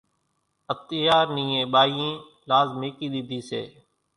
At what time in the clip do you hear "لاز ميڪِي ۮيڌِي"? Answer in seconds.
2.49-3.39